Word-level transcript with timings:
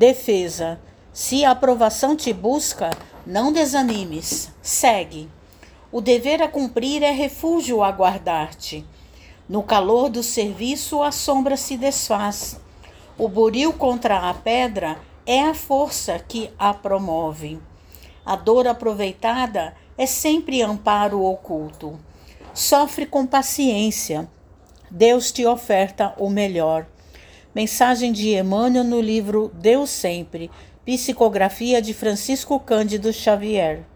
Defesa. 0.00 0.80
Se 1.12 1.44
a 1.44 1.50
aprovação 1.50 2.16
te 2.16 2.32
busca, 2.32 2.88
não 3.26 3.52
desanimes. 3.52 4.50
Segue. 4.62 5.28
O 5.92 6.00
dever 6.00 6.40
a 6.40 6.48
cumprir 6.48 7.02
é 7.02 7.10
refúgio 7.10 7.82
a 7.82 7.92
guardar-te. 7.92 8.82
No 9.46 9.62
calor 9.62 10.08
do 10.08 10.22
serviço, 10.22 11.02
a 11.02 11.12
sombra 11.12 11.54
se 11.54 11.76
desfaz. 11.76 12.58
O 13.18 13.28
buril 13.28 13.74
contra 13.74 14.30
a 14.30 14.32
pedra 14.32 14.96
é 15.26 15.42
a 15.42 15.52
força 15.52 16.18
que 16.18 16.50
a 16.58 16.72
promove. 16.72 17.60
A 18.24 18.36
dor 18.36 18.66
aproveitada 18.66 19.76
é 19.98 20.06
sempre 20.06 20.62
amparo 20.62 21.22
oculto. 21.22 22.00
Sofre 22.54 23.04
com 23.04 23.26
paciência. 23.26 24.26
Deus 24.90 25.30
te 25.30 25.44
oferta 25.44 26.14
o 26.16 26.30
melhor. 26.30 26.86
Mensagem 27.52 28.12
de 28.12 28.28
Emmanuel 28.28 28.84
no 28.84 29.00
livro 29.00 29.50
Deus 29.54 29.90
Sempre, 29.90 30.48
psicografia 30.86 31.82
de 31.82 31.92
Francisco 31.92 32.60
Cândido 32.60 33.12
Xavier. 33.12 33.89